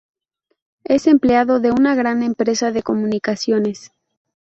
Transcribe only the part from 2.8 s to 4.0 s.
comunicaciones.